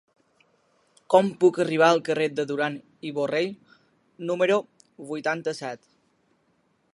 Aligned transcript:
Com 1.13 1.27
puc 1.43 1.59
arribar 1.63 1.89
al 1.95 2.01
carrer 2.07 2.27
de 2.39 2.45
Duran 2.53 2.77
i 3.09 3.11
Borrell 3.19 3.53
número 4.31 4.59
vuitanta-set? 5.13 5.87